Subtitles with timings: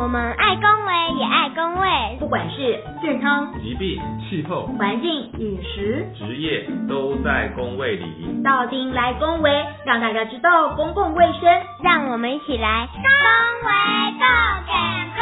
[0.00, 8.40] 我们爱公卫也爱公卫，不管是健康、疾病、气候、环境、饮食、职业，都在公卫里。
[8.42, 9.50] 到丁来公卫，
[9.84, 11.42] 让大家知道公共卫生，
[11.82, 13.02] 让我们一起来公
[13.68, 13.72] 卫
[14.16, 14.24] 更
[14.64, 14.72] 健
[15.18, 15.20] 康。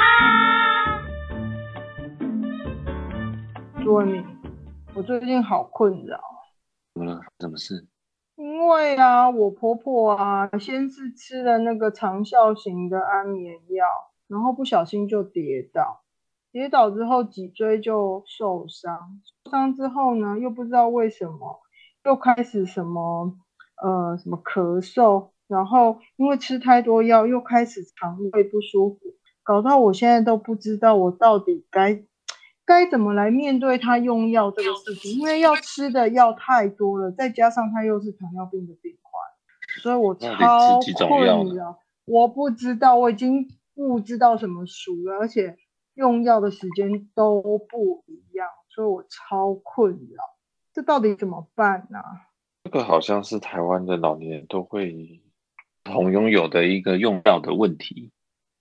[3.82, 4.24] 朱敏，
[4.94, 6.20] 我最近好困扰。
[6.94, 7.18] 怎么了？
[7.40, 7.88] 什么事？
[8.36, 13.84] 因为啊，我婆婆啊，先是吃了那个长效型的安眠药。
[14.28, 16.02] 然后不小心就跌倒，
[16.52, 21.60] 跌倒之后脊椎就受伤，受伤之后呢，又不知道为什么
[22.04, 23.38] 又开始什么
[23.82, 28.98] 呃什么咳嗽，然后因为吃太多药又开始肠胃不舒服，
[29.42, 32.04] 搞到我现在都不知道我到底该
[32.66, 41.78] 该怎么来面对他用药这个事情，因为要吃的药太多了，再加上他又是糖尿病的病患，所以我超困扰。
[42.04, 43.48] 我不知道，我已经。
[43.78, 45.56] 不知道什么熟了，而且
[45.94, 50.24] 用药的时间都不一样，所以我超困扰。
[50.72, 52.00] 这到底怎么办呢？
[52.64, 55.22] 这个好像是台湾的老年人都会
[55.84, 58.10] 同拥有的一个用药的问题。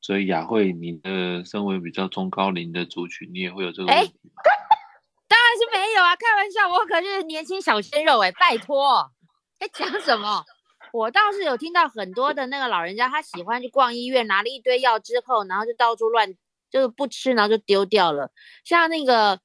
[0.01, 4.43] 所以雅慧，你的身为比较中高龄的族群，你也会有这个问题吗？
[5.27, 9.11] 当然是没有啊，开玩笑，我可是年轻小鲜肉哎，拜托，
[9.59, 10.45] 在讲什么？
[10.98, 16.34] 我倒是有听到很多的那个老人家，他喜欢去逛医院，拿了一堆药之后，然后就到处乱，
[16.72, 18.31] 就是不吃，然后就丢掉了。
[18.64, 19.40] 像那个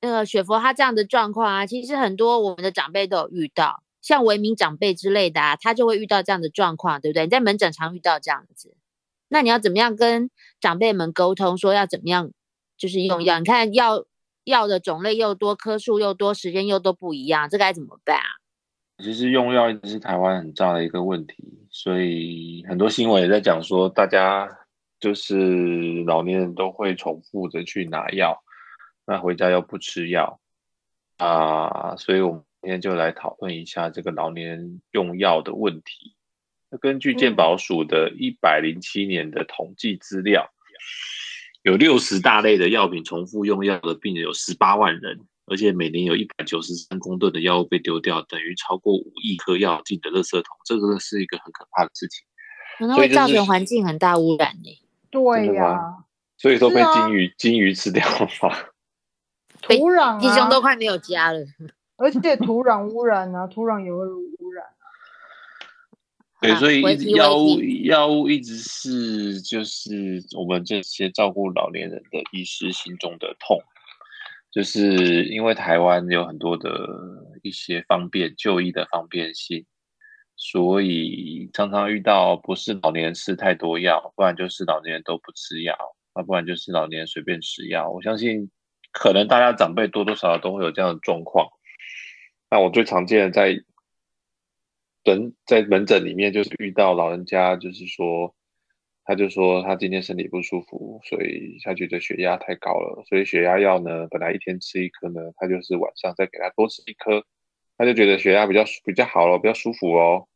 [0.00, 7.26] 那个雪佛他这样的状况啊，其实很多我们的长辈都有遇到，像维民长辈之类的啊，他就会遇到这样的状况，对不对？
[7.26, 8.74] 你在门诊常遇到这样子，
[9.28, 12.32] 那你要怎么样跟长辈们沟通，说要怎么样
[12.76, 13.38] 就是用药？
[13.38, 14.04] 你看药
[14.42, 18.26] 药的种类又多，颗数又多，时间又都不一样，这该怎么办啊？
[18.98, 24.48] 其实用药一直是台湾很大的一个问题，所以很多新闻也在讲说，大家
[24.98, 28.42] 就是老年人都会重复的去拿药，
[29.06, 30.40] 那回家又不吃药
[31.18, 36.16] 啊，所以我们今天就来讨论一下这个老年人用药的问题。
[36.70, 40.50] 那根据健保署的一百零七年的统计资料，
[41.62, 45.20] 有六十大类的药品重复用药的病人有十八万人。
[45.46, 52.24] 而且每年有一百九十三公吨的药物被丢掉，等于超过五亿颗药进的垃圾桶，这个是一个很可怕的事情，
[52.78, 54.80] 可能会造成环境很大污染呢。
[55.08, 56.04] 对呀，
[56.36, 58.28] 所以说被金鱼金鱼吃掉了，
[59.62, 61.38] 土壤鸡胸都快没有家了，
[61.96, 64.66] 而且土壤污染啊，土壤也会污染。
[66.38, 66.82] 对，所以
[67.12, 73.62] 药物药物一直是就是我们这些照顾老年人的医师心中的痛。
[74.56, 76.70] 就是因为台湾有很多的
[77.42, 79.66] 一些方便就医的方便性，
[80.34, 85.76] 所以常常遇到不是老年人吃太多药，不然就是老年人都不吃药，
[86.14, 87.90] 那不然就是老年人随便吃药。
[87.90, 88.50] 我相信
[88.92, 91.48] 可能大家长辈多多少少都会有这样的状况。
[92.48, 93.62] 那我最常见的在
[95.04, 98.34] 诊在门诊里面就是遇到老人家，就是说。
[99.08, 107.24] 他就说他今天身体不舒服，所以他觉得血压太高了，所以血压药呢，本来一天吃一颗呢，他就是晚上再给他多吃一颗，
[107.78, 110.26] 他就觉得血压比较比较好了，比较舒服哦。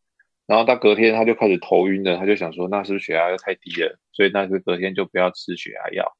[0.46, 3.98] 然后到隔天他就开始头晕了，他就想说那是不是血压又太低了？
[4.12, 6.16] 所以那就隔天就不要吃血压药，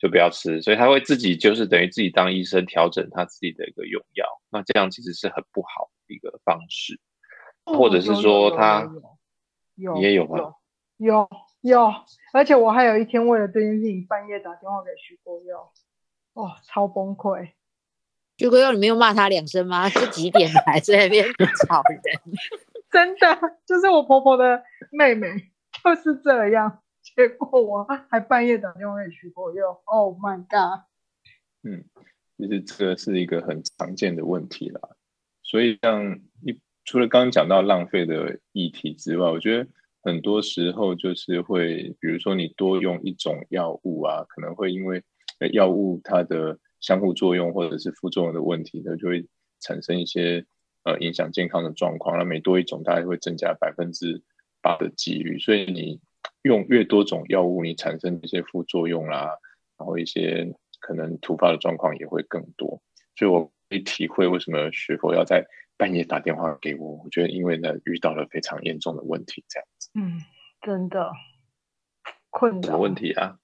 [0.00, 0.60] 就不要吃。
[0.62, 6.98] 所以他会自己就是等于自己当医生调整他自己的一个用药，那这样其实是很不好的一个方式，
[7.64, 8.90] 或者是说他
[9.74, 10.38] 你也有吗？
[10.38, 10.56] 有。
[10.98, 11.28] 有，
[12.32, 15.70] 而且我还有一天为了这件事情半夜打电话给徐国佑，
[16.34, 17.50] 哦，超崩溃。
[18.36, 19.88] 徐国佑，你没有骂他两声吗？
[19.88, 21.26] 是几点还在那边
[21.66, 22.00] 吵人？
[22.90, 25.28] 真的，就是我婆婆的妹妹
[25.82, 26.82] 就是这样。
[27.02, 30.84] 结果我还半夜打电话给徐国佑，Oh my god！
[31.62, 31.84] 嗯，
[32.36, 34.80] 其实这个是一个很常见的问题啦。
[35.42, 39.70] 所以像一除了刚刚讲到浪费的议题之外，我觉得。
[40.06, 45.02] 很多时候就是会，比如说你多用一种药物啊，可能会因为
[45.52, 49.26] 药物它的相互作用或者是副作用的问题呢，就会
[49.58, 50.46] 产生一些
[50.84, 52.16] 呃影响健康的状况。
[52.18, 54.22] 那每多一种，大概会增加百分之
[54.62, 55.40] 八的几率。
[55.40, 56.00] 所以你
[56.42, 59.36] 用越多种药物，你产生一些副作用啦，
[59.76, 62.80] 然后一些可能突发的状况也会更多。
[63.16, 65.44] 所以我可以体会为什么学佛要在。
[65.78, 69.68] 半夜打电话给我，我觉得因为呢遇到了非常严重的问题，这样。
[69.96, 70.20] 嗯，
[70.60, 71.10] 真的
[72.30, 73.38] 困什么问题啊？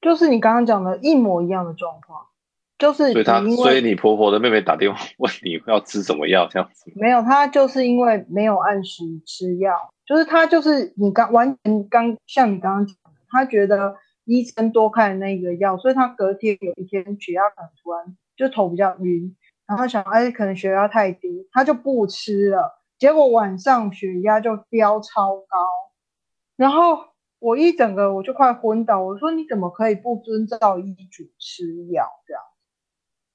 [0.00, 2.26] 就是你刚刚讲的一模一样的状况，
[2.78, 6.92] 就是所以他所以你婆婆的妹妹打电话问你要吃什么药这样子。
[6.94, 13.96] 没有，他就是因为没有按时吃药，就是他就是你刚完全刚像你刚刚讲的，他觉得
[14.26, 19.34] 医生多开那个药，所以他隔天有一天血压可能突然就头比较晕，
[19.66, 25.46] 然后想哎可能血压太低，他就不吃了，结果晚上血压就飙超高，
[26.56, 26.98] 然后
[27.38, 32.42] 我一整个我就快昏倒，我说你怎么可以不遵照医嘱吃药这样？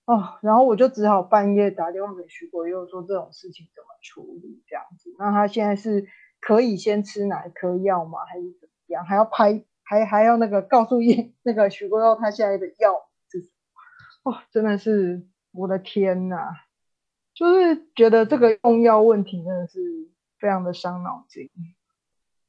[0.06, 5.16] 哦，然后我就只好半夜打电话给徐国佑说这种事情怎么处理这样子。
[5.20, 6.08] 那他现在是
[6.40, 8.20] 可以先吃哪一颗药吗？
[8.26, 9.06] 还是怎么样？
[9.06, 12.96] 还要拍，还还要那个告诉医那个徐国佑他现在的药
[13.30, 13.50] 是什
[14.24, 14.32] 么？
[14.32, 16.48] 哦，真的是我的天呐，
[17.42, 19.80] 就是觉得这个用药问题真的是
[20.38, 21.50] 非常的伤脑筋。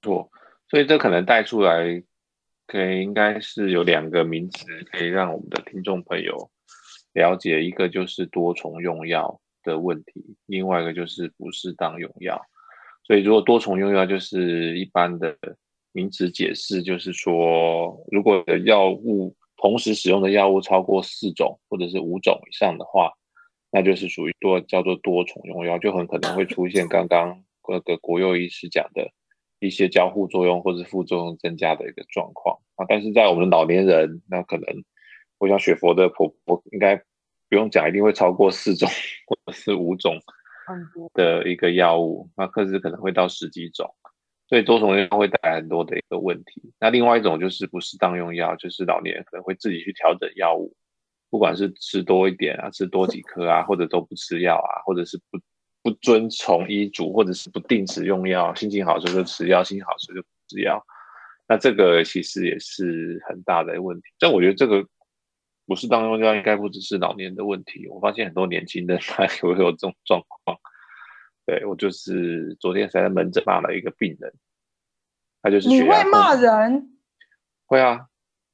[0.03, 0.31] 错，
[0.69, 2.03] 所以这可能带出来，
[2.67, 6.51] 可以应该是有两个名词可以让我们的听众朋友。
[7.15, 12.43] 了解一个就是多重用药的问题，另外一个就是不适当用药。
[13.03, 15.35] 所以如果多重用药就是一般的
[15.93, 23.11] 名词解释，就是说如果药物同时使用的药物超过四种或者是五种以上的话，
[23.73, 29.11] 那就是属于多叫做多重用药，就很可能会出现刚刚那个国佑医师讲的
[29.59, 32.87] 一些交互作用或是副作用增加的一个状况啊。
[32.89, 34.85] 但是在我们的老年人，那可能。
[35.39, 36.95] 我想雪佛的婆婆应该
[37.49, 38.89] 不用讲，一定会超过四种
[39.27, 40.17] 或者是五种
[41.15, 43.93] 的一个药物，那甚至可能会到十几种，
[44.49, 46.73] 所以多重用药会带来很多的一个问题。
[46.79, 50.77] 那另外一种就是不适当用药，就是老年人可能会自己去调整药物，
[51.33, 55.41] 不管是吃多一点啊，吃多几颗啊，或者都不吃药啊，或者是不
[55.83, 60.85] 不遵从医嘱，或者是不定时用药，心情好时候就吃药，心情好时候就不吃药。
[61.49, 64.05] 那这个其实也是很大的问题。
[64.19, 64.87] 但我觉得这个。
[65.65, 70.59] 不是当用药应该不只是老年的问题，我发现很多年轻人他也会有这种状况。
[71.47, 74.35] 对我就是昨天才在门诊骂了一个病人，
[75.41, 76.99] 他就是你会骂人？
[77.65, 78.07] 会啊，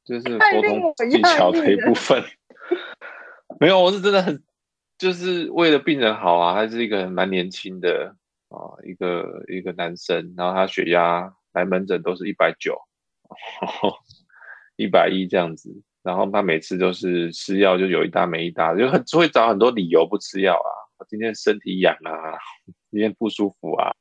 [0.05, 2.23] 就是沟通技巧的一部分。
[3.61, 4.43] 没有，我是真的很
[4.97, 8.15] 就是为了病人好啊，他是一个蛮年轻的
[8.49, 12.79] 啊，一个一个男生，然后他血压来门诊都是一百九，
[14.77, 15.83] 一百一这样子。
[16.03, 20.71] 然后他每次都是吃药就有一搭没一搭，就很会找很多理由不吃药啊。
[20.97, 22.39] 我今天身体痒啊，
[22.91, 23.93] 今天不舒服啊，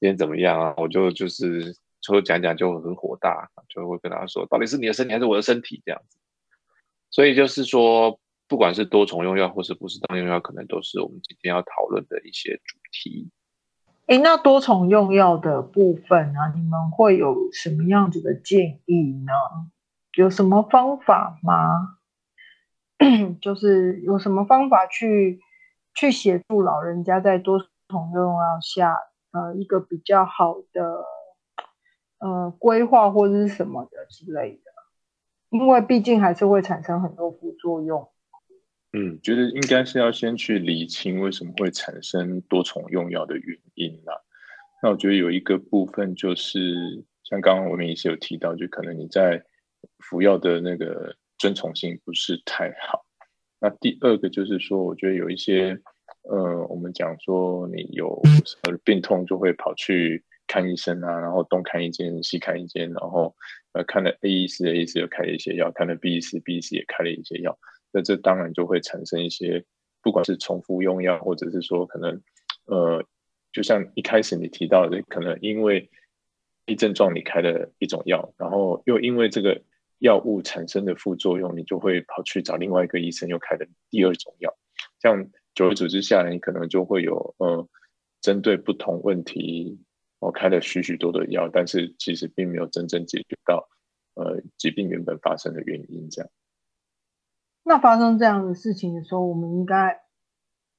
[0.00, 0.74] 今天怎么样啊？
[0.78, 6.18] 我就就是就讲讲就很火大，就会跟他说，到底是你的身体还是我的身体这样子。
[7.10, 8.18] 所以就是说，
[8.52, 13.30] 不管是多重用药或是不是当用药，可能都是我们今天要讨论的一些主题。
[14.04, 19.32] 哎，那多重用药的部分呢，你们会有什么样子的建议呢？
[20.18, 21.96] 有什么方法吗？
[23.40, 25.40] 就是有什么方法去
[25.94, 27.58] 去协助老人家在多
[27.88, 28.98] 重用药下，
[29.30, 31.06] 呃，一个比较好的
[32.18, 34.70] 呃规划或者是什么的之类的，
[35.48, 38.11] 因为毕竟还是会产生很多副作用。
[38.92, 44.20] 嗯，觉得应该是要先去理清为什么会产生多重用药的原因啦。
[44.82, 49.42] 那我觉得有一个部分就是像刚刚我们也是有提到，就可能你在
[50.00, 53.06] 服药的那个遵从性不是太好。
[53.60, 55.80] 那第二个就是说，我觉得有一些，
[56.28, 63.34] 呃，我们讲说你有什么病痛就会跑去看医生啊，然后东看一间西看一间，然后
[63.72, 67.56] 呃看了 A 医师 A 医师又开了一些药，看了 B 医师 B 医师也开了一些药，
[67.92, 69.64] 那这当然就会产生一些，
[70.02, 72.22] 不管是重复用药，或者是说可能，
[72.64, 73.04] 呃，
[73.52, 75.90] 就像一开始你提到的，可能因为
[76.66, 79.62] 一症状你开了一种药，然后又因为这个。
[80.02, 84.52] 药物产生的副作用，你就会跑去找另外一个医生，又开了第二种药。
[84.98, 87.68] 这样久而久之下来，你可能就会有呃，
[88.20, 89.78] 针对不同问题，
[90.18, 93.68] 我开了许许多的药，但是其实并没有真正解决到
[94.14, 96.10] 呃疾病原本发生的原因。
[96.10, 96.30] 这样，
[97.64, 100.00] 那发生这样的事情的时候，我们应该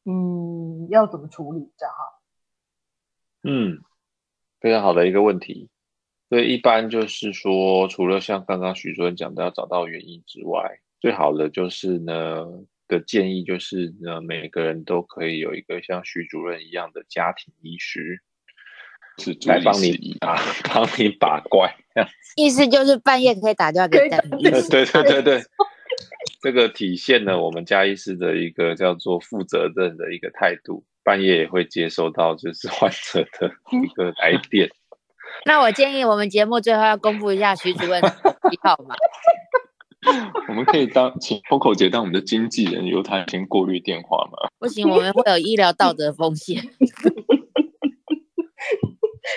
[0.05, 1.71] 嗯要怎么处理？
[1.77, 2.19] 这样哈？
[3.43, 3.81] 嗯，
[4.59, 5.69] 非常好的一个问题。
[6.29, 12.45] 所以一般就是说，除了像刚刚徐主任讲的要找到原因之外，最好的就是呢
[12.87, 18.21] 的建议就是呢，每个人都可以有一个像徐主任一样的家庭医师，
[19.19, 20.35] 是来帮你啊，
[20.73, 21.71] 帮你把关。
[22.35, 24.69] 意思就是半夜可以打电话给家庭医师。
[24.69, 25.43] 对对对对，
[26.43, 34.69] 这个体现了我们嘉医师的一个叫做负责任的一个态度，半夜也会接收到就是 患者的一个来电。
[35.47, 38.01] 那我建议我们节目最后要公布一下徐主任
[38.51, 38.93] 一号码。
[40.49, 44.49] 我们可以当请封口姐当我们的经纪人，由他先过滤电话吗？
[44.59, 46.61] 不行，我们会有医疗道德风险。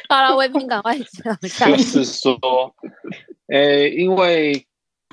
[0.09, 1.71] 好了，维平赶快讲。
[1.71, 2.37] 就是说，
[3.47, 4.66] 呃，因为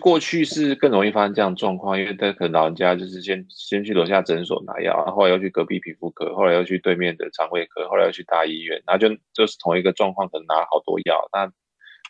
[0.03, 11.29] 过去是更容易发生这样状况，因为他可能老人家就是先先去楼下诊所拿药，然后后来要去隔壁皮肤科，后来要去对面的肠胃科，后来要去大医院，然后就就是同一个状况，可能拿了好多药。
[11.31, 11.49] 那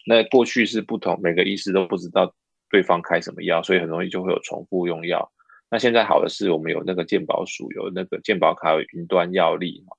[0.07, 2.33] 那过去是不同，每个医师都不知道
[2.71, 5.31] 对方开什么药，所以很容易就会有重复用药。
[5.69, 9.95] 那现在好的是我们有那个健保署，有那个健保卡，有云端药力嘛。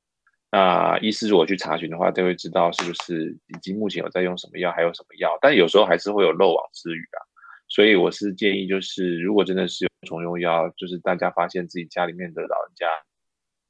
[0.51, 5.39] 那医师如果去查询的话，就会知道是不是已经目前有在用什么药，还有什么药。
[5.41, 7.23] 但有时候还是会有漏网之鱼啊。
[7.75, 12.87] 所以我是建议，就是如果真的是有重用药，就是大家发现自己家里面的老人家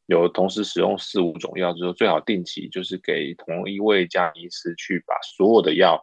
[0.05, 5.99] 有同时使用四五种药之后，最好定期就是给同一位家医师去把所有的药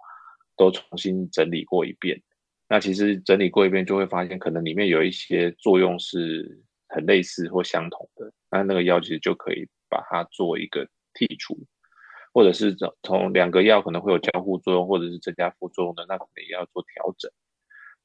[0.57, 2.19] 都重新整理过一遍。
[2.67, 11.55] 那其实整理过一遍，就会发现可能里面有一些作用是很类似或相同的，那那个药其实就可以把它做一个剔除，
[12.33, 17.31] 或者是从两个药可能会有交互作用，或者是增加副作用的，那可能也要做调整。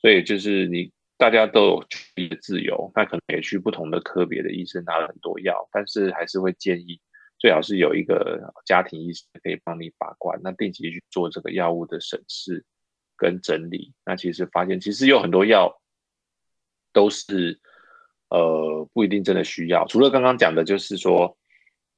[0.01, 1.87] 所以就是你大家都有
[2.41, 7.01] 自由，那可能也去不同的科别的医生拿了很多药，但是还是会建议
[7.39, 12.65] 最好是有一个家庭医生可以帮你把关，那定期去做这个药物的审视。
[13.19, 15.81] 跟整理，那其实发现其实有很多药
[16.93, 17.59] 都是
[18.29, 19.87] 呃不一定真的需要。
[19.87, 21.39] 除了刚刚讲的，就是说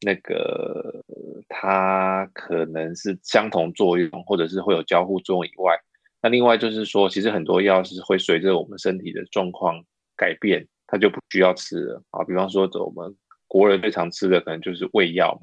[0.01, 1.05] 那个
[1.49, 5.77] 它可能是相同作用，或者是会有交互作用以外，
[6.21, 9.85] 那另外就是说，其实很多药是会随着我们身体的状况
[10.17, 12.25] 改变，它就不需要吃了啊。
[12.25, 15.43] 比方说，我们国人最常吃的可能就是胃药嘛，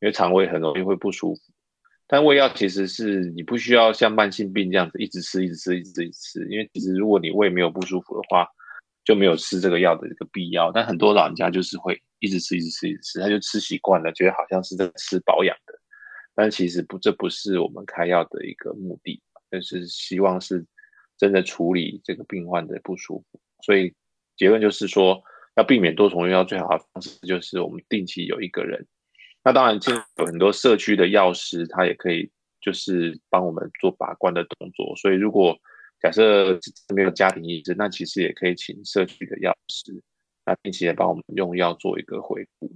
[0.00, 1.40] 因为肠胃很容易会不舒服。
[2.06, 8.46] 但胃药其实是你不需要像慢性病这样子一直吃、一直吃、一直吃，一直吃因为其实如果你胃没有不舒服的话，
[9.04, 10.70] 就没有吃这个药的这个必要。
[10.70, 15.74] 但很多老人家就是会一直吃、一直吃、一直吃，他就吃习惯了，觉得好像是在吃保养的。
[16.36, 20.64] 但其实不，这不是我们开药的一个目的，就是希望是
[21.16, 23.40] 真的处理这个病患的不舒服。
[23.62, 23.94] 所以
[24.36, 25.22] 结论就是说，
[25.56, 28.86] 要避免多重用药，最好的方式就是我们定期有一个人。
[29.42, 34.94] 那当然，现在有很多社区的药师，他也可以就是帮我们做把关的动作。
[34.96, 35.56] 所以，如果
[36.00, 36.60] 假设
[36.94, 40.02] 没有家庭医生，那其实也可以请社区的药师，
[40.44, 42.75] 那并且帮我们用药做一个回顾。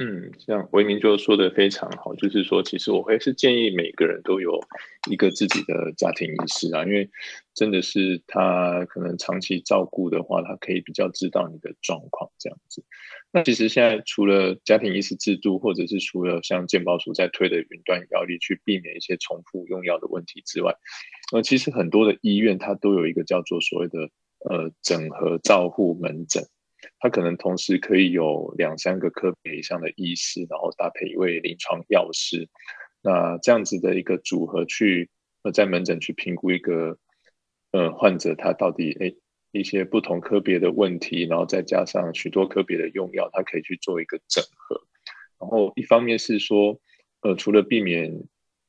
[0.00, 4.60] 嗯，像维明就说的非常好，就是说，其实我会是建议每个人都有
[5.10, 7.10] 一个自己的家庭医师啊，因为
[7.52, 12.84] 真的是他可能长期照顾的话，他可以比较知道你的状况这样子。
[13.32, 20.76] 那其实现在除了家庭医师制度，或者是除了像健保署在推的云端药力去避免一些重复用药的问题之外，
[21.32, 23.98] 呃，其实很多的医院它都有一个叫做所谓的
[24.48, 26.44] 呃整合照护门诊。
[27.00, 32.48] 他可能同时可以有两三个科别以上的医师，然后搭配一位临床药师，
[33.02, 35.10] 那这样子的一个组合去
[35.42, 36.98] 呃在门诊去评估一个
[37.72, 39.16] 呃患者他到底诶
[39.50, 44.80] 一些不同科别的问题，然后再加上许多科别的用药，他可以去做一个整合。
[45.40, 46.80] 然后一方面是说
[47.22, 48.22] 呃除了避免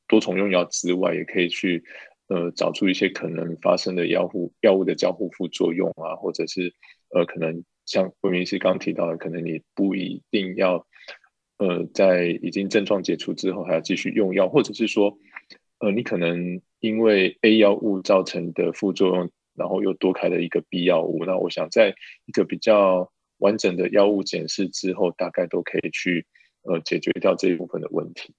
[0.08, 1.84] 多重用药之外，也可以去
[2.28, 6.74] 呃找出一些可能发生的药物药物的交互副作用啊，或者是
[7.14, 7.64] 呃可能。
[7.90, 10.86] 像魏明师刚提到的，可能你不一定要，
[11.58, 15.18] 呃，在已经症状解除之后还要继续用药，或者是说，
[15.80, 21.24] 呃，你可能因为 A 药物造成的副作用，然后又多开了一个 B 药物。
[21.24, 21.92] 那我想，在
[22.26, 26.28] 一个比较完整的药物检视之后，大概都可以去
[26.62, 28.32] 呃解决掉这一部分的问题。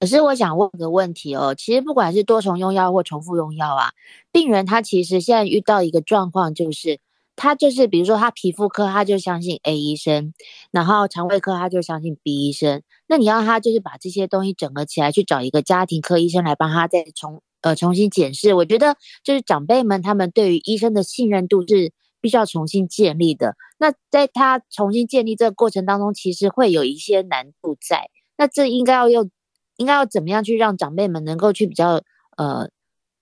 [0.00, 3.92] 可是我想问个问题哦，其实不管是多重用药或重复用药啊，
[4.32, 6.98] 病人他其实现在遇到一个状况就是。
[7.42, 10.34] 他就是，比如说他皮肤科，他就相信 A 医生，
[10.70, 12.82] 然后肠胃科他就相信 B 医生。
[13.06, 18.52] 那你要他就是把这些东西整合起来，去找一个家庭科医生来帮他再重呃重新检视。
[18.52, 18.94] 我觉得
[19.24, 23.56] 就是长辈们他们对于医生的信任度是必须要重新建立的。
[23.78, 28.10] 那在他重新建立这个过程当中，其实会有一些难度在。
[28.36, 29.30] 那这应该要用，
[29.78, 32.02] 应该要怎么样去让长辈们能够去比较
[32.36, 32.68] 呃，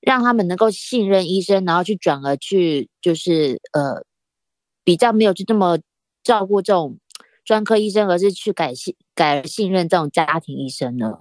[0.00, 4.04] 让他们能够信任医生，然后去转而去就是呃。
[4.84, 5.78] 比较没有就这么
[6.22, 6.98] 照顾这种
[7.44, 11.14] 专科医生，而是去改信改信任这种家庭医生呢？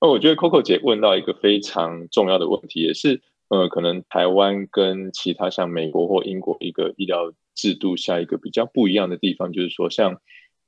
[0.00, 10.20] 哦，我觉得 Coco 姐问到一个非常重要的问题，也是呃，可能台湾跟其他像美国或英国一个医疗制度下一个比较不一样的地方，就是说像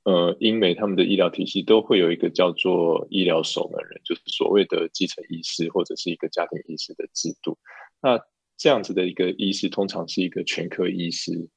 [0.05, 7.57] 呃英美他们的医疗体系都会有一个叫做医疗守门人，就是所谓的基层医师或者是一个家庭医师的制度。
[8.01, 8.19] 那
[8.57, 11.49] 这样子的一个医师，通常是一个全科医师。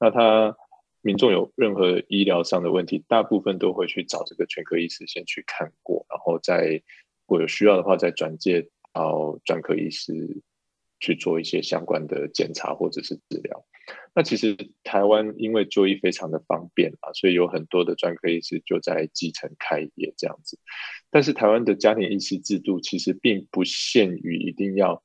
[0.00, 0.56] 那他
[1.02, 6.70] 民众有任何医疗上的问题，大部分都会去找这个全科医师先去看过，然后再
[7.26, 10.12] 如果有需要的话，再转介到专科医师
[11.00, 13.64] 去做一些相关的检查或者是治疗。
[14.14, 20.58] 那其实台湾因为就医非常的方便啊，所以有很多的专科医师就在基层开业这样子。
[21.10, 25.02] 但是台湾的家庭医师制度其实并不限于一定要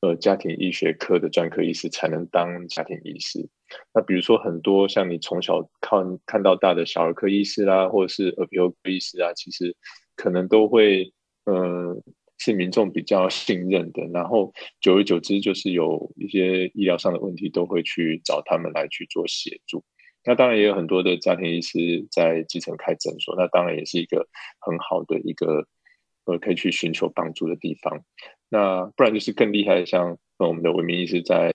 [0.00, 3.48] 呃家庭医学科的专科医师才能当家庭医师。
[3.94, 9.74] 那比如说很多像你从小看看到大的小儿科医师啦，或者是耳鼻喉科医师啊，其实
[10.14, 11.12] 可能都会
[11.46, 12.00] 呃。
[12.40, 19.84] 是民众比较信任的，然后久而久之，就是有一些医疗上的问题，都会去找他们来去做协助。
[20.24, 24.26] 那当然也有很多的家庭医师在基层开诊所，那当然也是一个
[24.58, 25.66] 很好的一个
[26.24, 28.02] 呃可以去寻求帮助的地方。
[28.48, 31.52] 那不然就是更厉害的，像我们的文明医师在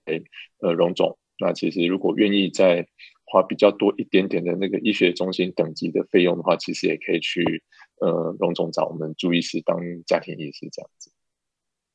[0.60, 2.86] 呃荣总，那其实如果愿意在
[3.24, 7.64] 花比较多一点点的那个医学中心等级的费用的话，其实也可以去
[8.00, 11.10] 呃荣总找我们朱医师当家庭医师这样子。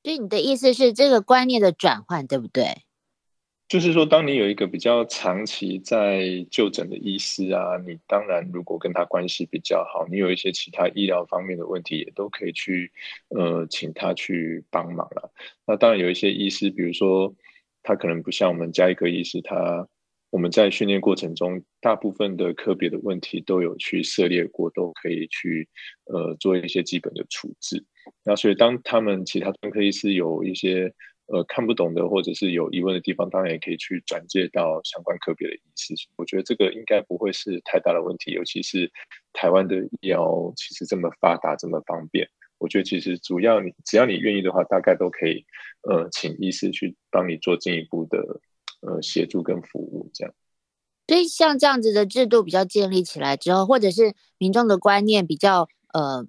[0.03, 2.83] 所以你的意思是这个观念的转换，对不对？
[3.67, 12.91] 就是说，当你有一个比较长期在就诊的医师啊，你当然如果跟他关系比较好，你有一些其他医疗方面的问题，也都可以去
[13.29, 15.31] 呃请他去帮忙了。
[15.65, 17.33] 那当然有一些医师，比如说
[17.81, 19.87] 他可能不像我们加一个医师，他。
[20.31, 25.67] 我们在训练过程中，大部分的科别的问题都有去涉猎过，都可以去
[26.05, 27.85] 呃做一些基本的处置。
[28.23, 30.93] 那所以当他们其他专科医师有一些
[31.27, 35.93] 呃看不懂的或者是有疑问的地方，当然也可以去转介到相关科别的医师。
[36.15, 38.89] 我觉得这个应该不会是太大的问题，尤其是
[39.33, 45.45] 台湾的医疗其实这么发达这么方便，我觉得其实主要你只要你愿意的话，大概都可以
[45.83, 48.39] 呃请医师去帮你做进一步的。
[48.81, 50.33] 呃，协助跟服务这样，
[51.07, 56.25] 所以像这样子的制度比较建立起来之后，或者是民众的观念比较呃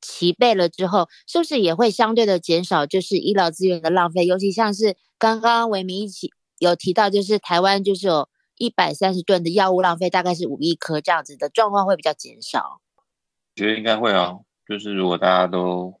[0.00, 4.26] 齐备了之后，是不是也会相对的减少就是医疗资源的浪费？
[4.26, 12.80] 尤其像是刚刚维明一起有提到，就是台湾就是有一百三十吨的药物浪费，大概是五亿颗这样子的状况会比较减少。
[13.54, 16.00] 觉得应该会啊，就是如果大家都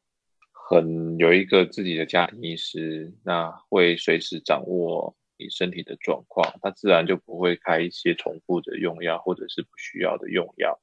[0.50, 5.14] 很有一个自己的家庭医师，那会随时掌握。
[5.38, 10.80] 你身体的状况，它自然就不会开一些重复的用药，或者是不需要的用药。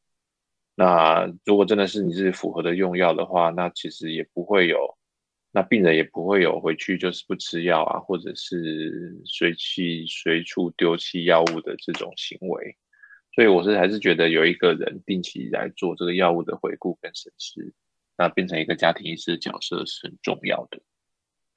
[0.75, 4.97] 那如果真的是你是符合的用药的话，那其实也不会有，
[5.51, 12.77] 那病人也不会有回去就是不吃药啊，或者是随气随处丢弃药物的这种行为。
[13.33, 17.73] 所以我是还是觉得有一个人定期来做这个药物的回顾跟审视，
[18.17, 20.81] 那变成一个家庭医师的角色是很重要的。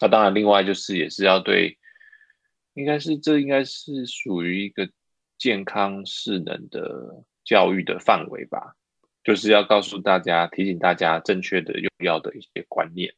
[0.00, 1.78] 那当然，另外就是也是要对。
[2.78, 4.88] 应该是这应该是属于一个
[5.36, 8.76] 健康势能的教育的范围吧，
[9.24, 13.14] 就是要告诉大家、提醒大家正确的用药的一些观念，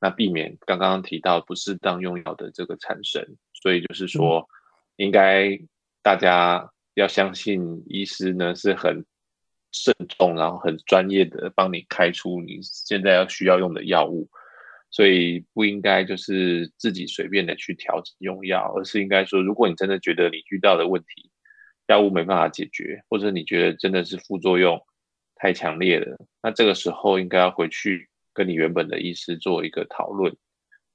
[0.00, 3.36] 那避免刚刚提到不适当用药的这个产生。
[3.52, 4.48] 所以就是说，
[4.94, 5.58] 应该
[6.00, 9.04] 大家要相信医师呢是很
[9.72, 14.30] 慎重，然后很专业的帮你开出你现在要需要用的药物。
[14.92, 21.30] 所以不应该就是自己随便的去调整用药，而是应该说，如果你真的觉得你遇到的问题
[21.88, 24.78] 药物没办法解决，或者你觉得真的是副作用
[25.34, 30.36] 太强烈了，那这个时候应该要回去跟你原本的医师做一个讨论，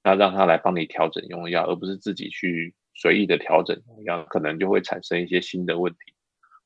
[0.03, 6.13] 那让他来帮你调整用药，而不是自己去随意的调整用药，可能就会产生一些新的问题，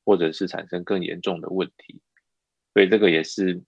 [0.04, 2.02] 或者是产生更严重的问题。
[2.74, 3.64] 所以这个也是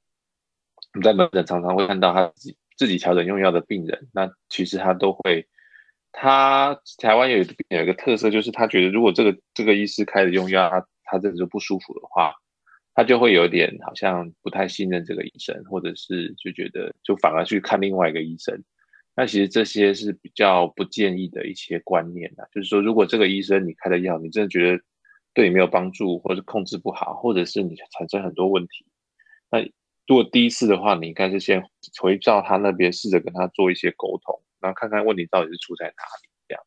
[0.93, 2.57] 你在门诊常常会看到他自己。
[2.77, 5.47] 自己调整用药的病人，那其实他都会，
[6.11, 12.33] 他台湾有有一个特色，就是他觉得如果这个这个医师开的用药，他他真的就不舒服的话，
[12.93, 18.63] 他就会有点好像不太信任这个医生，或者是就觉得就反而去看另外一个医生。
[19.15, 24.83] 那其实这些是比较不建议的一些观念啊，就是说如果这个医生你开的药，你真的觉得
[25.33, 28.85] 对你没有帮助，或者控制不好，或者是你产生很多问题，
[29.51, 29.59] 那。
[30.05, 31.63] 如果第一次的话，你应该是先
[32.01, 36.29] 回到他那边，试着跟他做一些沟通，然后看看问题到底是出在哪里。
[36.47, 36.63] 这样，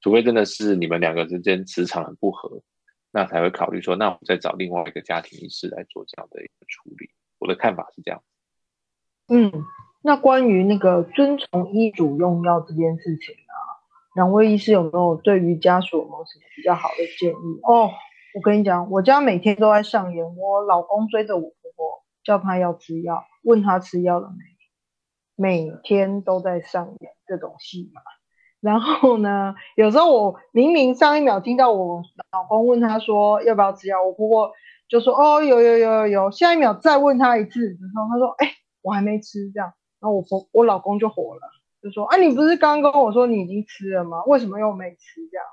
[0.00, 2.62] 除非真的是你们两个之间磁场很不合，
[3.10, 7.10] 那才会考虑说，那我再找另外一个家庭医师来做这样的一个处理。
[7.38, 8.22] 我的看法是这样。
[9.26, 9.52] 嗯，
[10.02, 13.58] 那关于那个遵从医嘱用药这件事情啊，
[14.14, 17.60] 两位医师有没有对于家属有没有什么比较好的建议？
[17.64, 17.90] 哦，
[18.34, 21.52] 我跟你讲，我家每天都在上演，我老公追着我。
[22.26, 24.28] 叫他要吃药，问他吃药了
[25.36, 28.02] 没，每天都在上演这种戏嘛。
[28.58, 34.50] 然后呢，有时候我明明上一秒听到我老公问他说要不要吃药，我婆婆
[34.88, 38.50] 就说哦有有有有有，下一秒再问他一次的时候，他说哎
[38.82, 41.40] 我还没吃这样，然后我婆我老公就火了，
[41.80, 44.24] 就说啊，你不是刚刚跟我说你已经吃了吗？
[44.24, 45.20] 为什么又没吃？
[45.30, 45.46] 这样，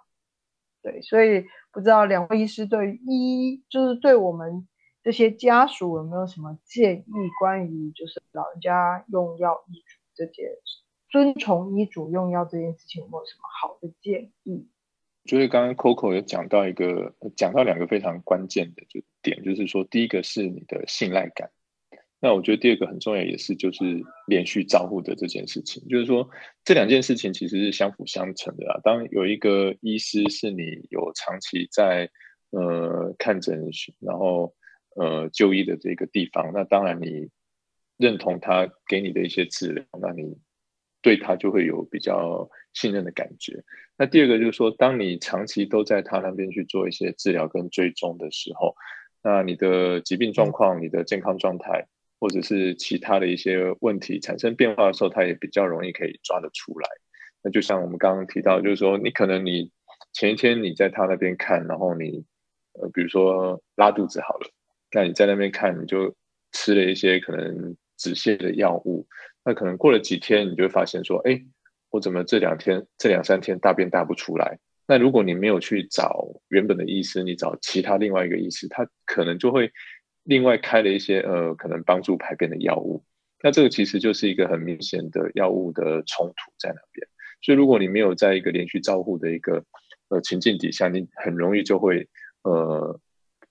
[0.81, 4.67] 对，所以不知道两位医师对医，就是对我们
[5.03, 7.29] 这些家属有没有什么建议？
[7.39, 14.69] 关于就是老人家用药医嘱这件事，遵从医嘱用药这件事情，有没有什么好的建议？
[15.25, 21.51] 就是刚刚 Coco 有讲到一个，讲到两个非常关键的就点，就是说第一个是你的信赖感。
[22.19, 26.29] 那我觉得第二个很重要，也是就是连续照护的这件事情，就是说
[26.63, 28.79] 这两件事情其实是相辅相成的啊。
[28.81, 32.09] 当有一个医师是你有长期在
[32.51, 33.59] 呃看诊，
[33.99, 34.53] 然后
[34.95, 37.29] 呃就医的这个地方，那当然你
[37.97, 40.37] 认同他给你的一些治疗，那你
[41.01, 43.63] 对他就会有比较信任的感觉。
[43.97, 48.75] 那第二个就是说，当你长期都在他那边去做一些治疗跟追踪的时候，
[49.23, 51.87] 那你的疾病状况、你的健康状态。
[52.19, 56.87] 或者是其他的一些问题产生变化的时候，他也比较容易可以抓得出来。
[57.41, 59.71] 那就像我们刚刚提到，就是说，你可能你
[60.13, 62.23] 前一天你在他那边看，然后你
[62.79, 64.49] 呃，比如说拉肚子好了，
[64.93, 66.15] 那你在那边看，你就
[66.51, 69.07] 吃了一些可能止泻的药物，
[69.43, 71.41] 那可能过了几天，你就会发现说，哎，
[71.89, 74.59] 我怎么这两天这两三天大便大不出来？
[74.87, 79.71] 那如果你没有去找原本的医师，你找其他另外一个医师，他可能就会。
[80.25, 83.03] 另外开了一些呃，可能帮助排便的药物，
[83.43, 87.05] 那这个其实就是一个很明显的药物的冲突在那边。
[87.41, 89.65] 所以如果你没有在一个连续照护的一个
[90.07, 92.07] 呃情境底下，你很容易就会
[92.43, 92.97] 呃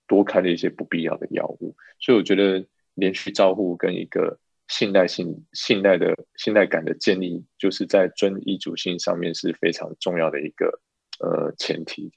[0.07, 1.75] 多开了一些不必要的药物。
[2.01, 4.38] 所以我觉得连续照护跟一个
[4.69, 10.81] 信赖性、信赖的信赖感的建立，就是在遵医嘱性上面是非常重要的一个
[11.21, 12.11] 呃前提。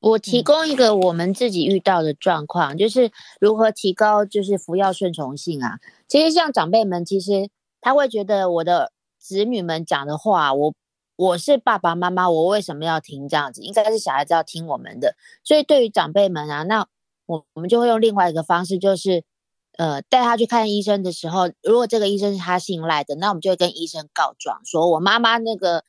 [0.00, 5.78] 我提供一个我们自己遇到的状况，就是如何提高就是服药顺从性啊。
[6.08, 7.48] 其实像长辈们，其实
[7.80, 10.74] 他会觉得我的子女们讲的话，我
[11.22, 13.62] 我是爸爸妈妈，我为什么要听这样子？
[13.62, 15.14] 应该是小孩子要听我们的。
[15.44, 16.86] 所以对于长辈们啊，那
[17.26, 19.22] 我我们就会用另外一个方式，就是
[19.78, 25.84] 呃带他去看医生的时候，如果这个医生是他信赖的，那我们就会跟医生告状，说我妈妈那个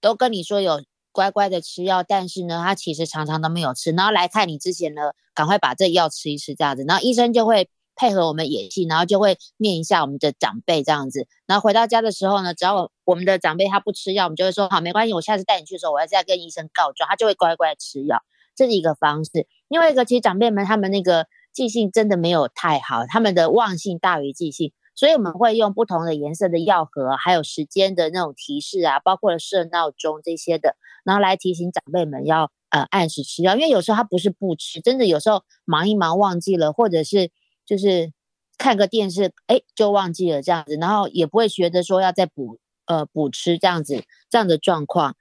[0.00, 0.82] 都跟你说有。
[1.14, 3.92] 乖乖的吃药，但是呢，他其实常常都没有吃。
[3.92, 6.84] 然后来看你之前呢，赶快把这药吃一吃，这样子。
[6.88, 11.26] 然后医生就会配合我们演戏，然后就会念一下我们的长辈这样子。
[11.46, 18.22] 然后回到家的时候呢，只要我我们的长辈他不吃药，我们就会说好，没关系，我下次带你去的时候，我要再跟医生告状，他就会乖乖吃药。
[18.56, 19.48] 这是一个方式。
[19.68, 24.72] 另外一个，其实长辈们他们那个记性真的没有太好，他们的忘性大于记性。
[24.96, 33.56] 所以我们会用不同的颜色的药盒，还有时间的那种提示啊，包括设闹钟这些的，然后来提醒长辈们要呃按时吃药。
[33.56, 37.32] 因为有时候他不是不吃，真的有时候忙一忙忘记了，或者是
[37.66, 38.12] 就是
[38.58, 45.16] 看个电视，哎就忘记了这样子，然后也不会觉得说要再补呃补吃这样子这样的状况。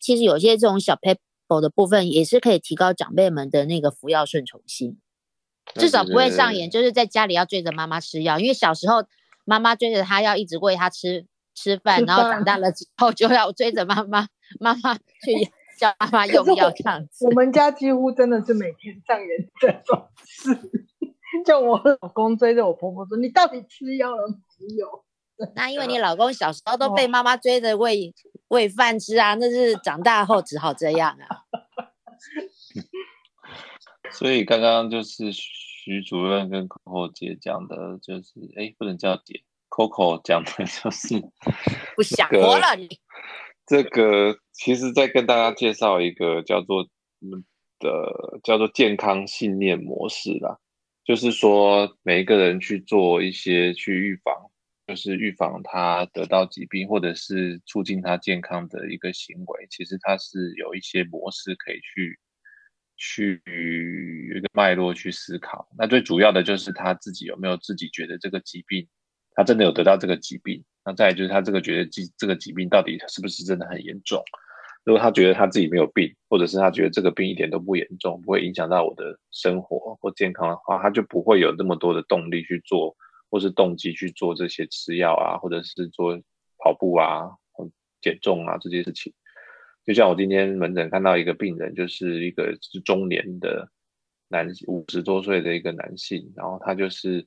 [0.00, 4.98] 其实有些这种小 paper 的部分也是可以提高长辈们的那个服药顺从性。
[5.76, 9.02] 至少不会上演，就是在家里要追着妈妈吃药，因为小时候
[9.46, 14.28] 妈妈追着他要一直喂他吃吃饭，然后长大了之后就要追着妈妈
[14.60, 17.26] 妈妈去叫妈妈用药这样子。
[17.26, 19.28] 我们家几乎真的是每天上演
[19.58, 20.86] 这种事，
[21.44, 25.04] 就我老公追着我婆婆说：“你到底吃药了没有？”
[25.56, 28.14] 那因为你老公小时候都被妈妈追着喂
[28.48, 31.42] 喂饭吃啊，那是长大后只好这样啊。
[34.12, 41.20] 所以刚刚就是徐主任跟 Coco 姐讲的，就是哎，不能叫姐，Coco 讲的就是
[41.96, 42.88] 不想活了你。
[43.66, 46.84] 这个其实在跟大家介绍一个叫做
[47.80, 50.58] 的叫做健康信念模式啦，
[51.04, 54.50] 就是说每一个人去做一些去预防，
[54.86, 62.18] 就是预防他得到疾病或者是促进他健康的一个行为，其实它是有一些模式可以去。
[62.96, 63.42] 去
[64.36, 68.86] 一个脉络去思考，那最主要的就是他自己有没有自己觉得这个疾病，
[69.34, 70.64] 他真的有得到这个疾病。
[70.84, 74.22] 那再就是他这个觉得疾这个疾病到底是不是真的很严重？
[74.84, 82.94] 如果他觉得他自己没有病，或者是他觉得这个病一点都不严重，不会影响到我的生活或健康的话，他就不会有那么多的动力去做，
[83.30, 86.20] 或是动机去做这些吃药啊，或者是做
[86.58, 87.30] 跑步啊、
[88.02, 89.12] 减重啊这些事情。
[89.86, 93.68] 就像我今天门诊看到一个病人，就是一个是中年的
[94.28, 97.26] 男，五十多岁的一个男性，然后他就是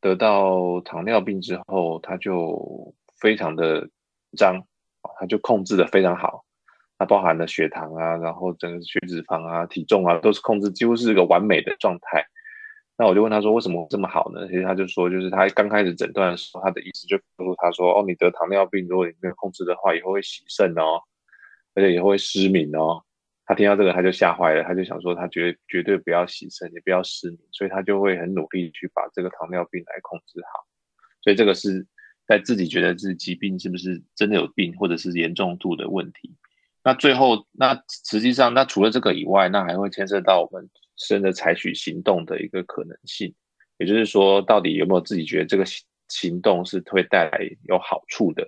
[0.00, 3.88] 得到糖尿病之后，他就非常的
[4.36, 4.64] 脏，
[5.20, 6.44] 他就控制的非常好，
[6.98, 12.26] 他包含了血糖啊，然后整个血脂肪啊、体重啊，都是控制几乎是一个完美的状态。
[12.98, 14.46] 那我就问他说为什么这么好呢？
[14.48, 21.02] 其实他就说，就是他刚开始诊断的时候，他的意思就告诉他说，哦，你得糖尿病，如果你没有控制的话，以后会洗肾哦，
[21.74, 23.02] 而且以后会失明哦。
[23.44, 30.66] 他听到这个他就吓坏了，他就想说他绝绝对不要洗肾，也不要失明，所以他就会很努力去把这个糖尿病来控制好。
[31.20, 31.86] 所以这个是
[32.26, 36.34] 在自己觉得自己疾病是不是真的有病，或者是严重度的问题。
[36.86, 43.34] 那最后，那实际上，那除了这个以外，那还会牵涉到我们真的采取行动的一个可能性。
[43.76, 45.64] 也就是说，到底有没有自己觉得这个
[46.06, 48.46] 行动是会带来有好处的？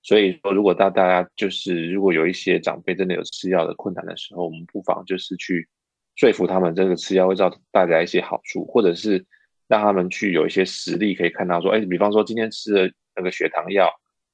[0.00, 5.68] 所以说，如果大大家就是如果有一些长辈真的有吃药的困难的时候，我们不妨就是去
[6.14, 9.26] 说服他们，这个吃药会造带来一些好处，或者是
[9.66, 13.90] 让他们去有一些实力可以看到说，哎，比方说今天吃了那个血糖药，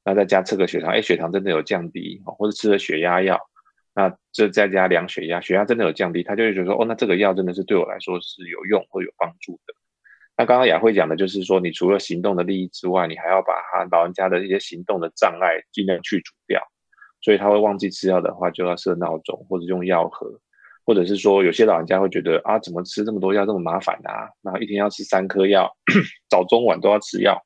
[0.08, 3.38] 那再加测个血糖，哎，血糖真的有降低，或者吃了血压药，
[3.94, 9.74] 那这再加量血压，血压真的有降低，他就会觉得说，哦，那这个药真的是对我来说是有用或有帮助的。
[10.38, 16.62] 那刚刚雅慧讲的就是说，你除了行动的利益之外，你还要把他老人家的一些行动的障碍尽量去除掉。
[17.20, 20.40] 所以他会忘记吃药的话，就要设闹钟或者用药盒，
[20.86, 24.30] 或者是说有些老人家会觉得啊，怎么吃这么多药这么麻烦啊？
[24.40, 25.76] 然后一天要吃三颗药，
[26.30, 27.42] 早中晚都要吃药，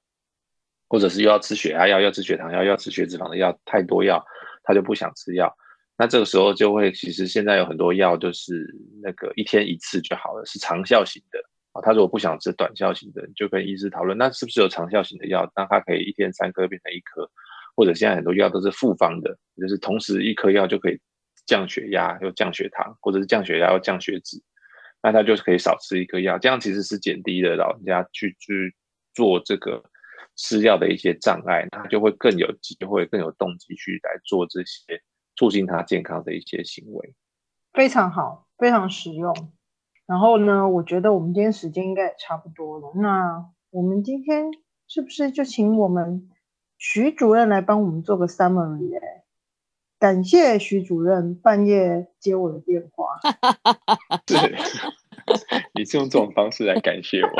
[0.93, 4.23] 或者是又要吃血压药、要吃血糖药、要吃血脂肪的药，太多药
[4.63, 5.51] 他就不想吃药。
[5.97, 8.69] 那这个时候就会，其实现在有很多药都是
[9.03, 11.39] 那个一天一次就好了，是长效型的。
[11.73, 15.51] 啊，他如果不想吃短效型的，就跟医师讨论，那是不是有长效型的药？
[15.57, 17.31] 那他可以一天三颗变成一颗，
[17.75, 21.01] 或者现在很多药都是复方的，就是同时一颗药就可以
[21.47, 24.43] 降血压又降血糖，或者是降血压又降血脂，
[25.03, 28.77] 那他就是可以少吃一颗药，这样其实是减低了老人家去去
[29.15, 29.83] 做这个
[30.43, 35.01] 吃药的一些障碍，那就会更有机会、更有动机去来做这些
[35.37, 37.15] 促进他健康的一些行为。
[37.73, 39.33] 非常好，非常实用。
[40.05, 42.93] 然后呢，我觉得我们今天时间应该也差不多了。
[42.97, 44.51] 那我们今天
[44.89, 46.29] 是不是就请我们
[46.77, 48.99] 徐主任来帮我们做个 summary？
[48.99, 49.23] 哎，
[50.01, 53.21] 感谢徐主任半夜接我的电话。
[54.27, 54.37] 对，
[55.75, 57.31] 你是用这种方式来感谢我？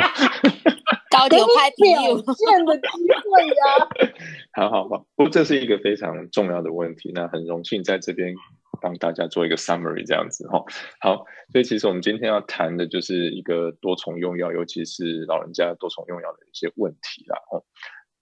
[1.09, 2.01] 高调拍表
[2.33, 4.11] 现的机会呀！
[4.53, 7.11] 好好好，不过这是一个非常重要的问题。
[7.13, 8.35] 那很荣幸在这边。
[8.81, 10.61] 帮大家做一个 summary 这样子哈，
[10.99, 17.37] 好，所以其实我们今天要谈的就是一个多重用药，尤其是老人家多重用药的一些问题啦。
[17.49, 17.63] 哦，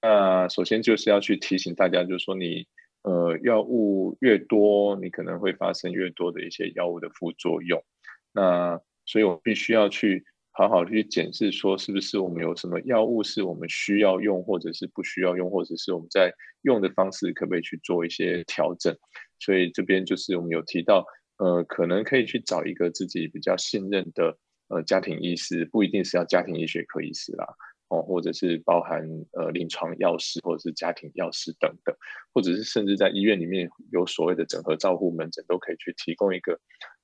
[0.04, 2.68] 那首先就是要去提醒大家，就是说你
[3.02, 7.84] 呃药物越多，你可能会发生越多的一些药物的副作用。
[8.32, 8.80] 那
[9.12, 18.96] 所以我必须要去好好去检视，说是不是我们有什么药物是我们需要用，或者是不需要用，或者是我们在用的方式可不可以去做一些调整。
[19.38, 21.06] 所以这边就是我们有提到，
[21.40, 24.38] 呃，可能可以去找一个自己比较信任的
[24.70, 27.46] 呃家庭医师，不一定是要家庭医学科医师啦，
[27.90, 31.94] 哦，或者是包含呃临床药师或者是家庭药师等等，
[32.34, 36.60] 或者是甚至在医院里面有所谓的整合照护门诊，都可以去提供一个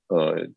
[0.08, 0.48] 呃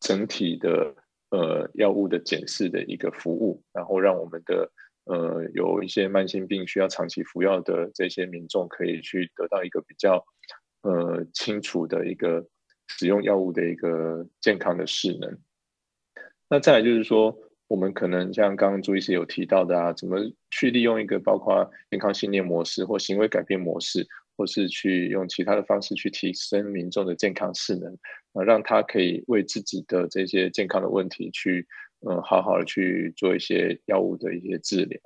[0.00, 0.94] 整体的
[1.30, 4.70] 呃药物的检视的一个服务，然后让我们的
[5.04, 10.24] 呃有一些慢性病需要长期服药的这些民众可以去得到一个比较。
[10.82, 12.46] 呃，清楚的一个
[12.86, 15.36] 使用药物的一个健康的势能。
[16.48, 27.92] 那再来就是说，我们可能像刚刚朱医师有提到的啊，怎么去利用一个包括健康信念模式或行为改变模式，或是去用其他的方式去提升民众的健康势能
[28.32, 31.66] 啊，让他可以为自己的这些健康的问题去
[32.08, 35.00] 嗯好好的去做一些药物的一些治疗。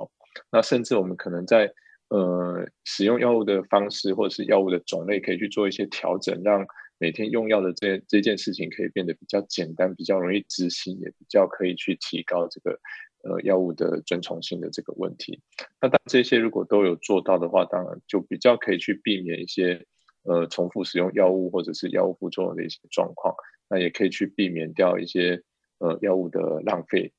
[0.51, 1.73] 那甚至我们可能在
[2.09, 6.67] 呃，使用药物的方式或者是药物的种类，可以去做一些调整，让
[6.99, 12.81] 每天用药的这这件事情可以变得比较简单，比较容易执行，也比较可以去提高这个
[13.23, 15.41] 呃药物的遵从性的这个问题。
[15.81, 19.87] 那当这些如果都有做到的话，当然就比较可以去避免一些
[20.23, 23.35] 呃重复使用药物或者是药物副作用的一些状况。
[23.69, 25.43] 那也可以去避免掉一些
[25.79, 27.13] 呃药物的浪费，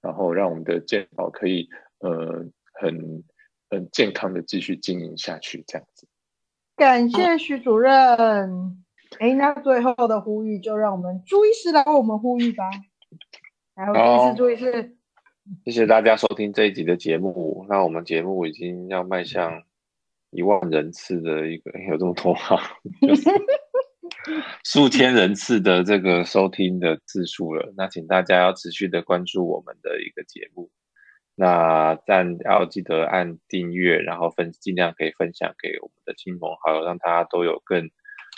[0.00, 1.68] 然后让我们的健保可以
[2.00, 3.24] 呃很。
[3.70, 6.06] 很健康的继续经营下去，这样子。
[6.76, 8.84] 感谢徐主任。
[9.18, 12.70] 哎，那最后的呼吁就让我们朱医师来为我们呼吁吧。
[13.74, 14.96] 然后，朱医师，朱医师，
[15.64, 17.66] 谢谢大家收听这一集的节目。
[17.68, 19.62] 那我们节目已经要迈向
[20.30, 22.40] 一万人次的一个，有这么多吗？
[24.64, 27.74] 数千人次的这个收听的次数了。
[27.76, 30.70] 那请大家要持续的关注我们的一个节目。
[31.34, 37.90] 那但要记得按订阅，然后分尽量可以分享给我们的亲朋好友，让大家都有更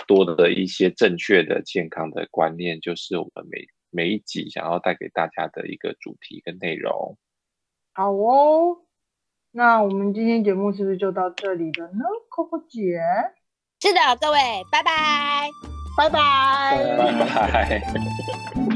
[0.08, 2.80] 多的一些正确的健康的观念。
[2.80, 3.60] 就是我们每
[3.96, 7.16] 每一集想要带给大家的一个主题跟内容。
[7.94, 8.82] 好哦，
[9.52, 13.00] 那我们今天节目是不是就到这里了呢，Coco 姐？
[13.80, 14.38] 是的，各位，
[14.70, 15.48] 拜拜，
[15.96, 16.18] 拜拜，
[16.98, 17.80] 拜
[18.70, 18.75] 拜。